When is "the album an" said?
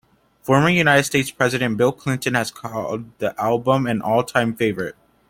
3.19-4.01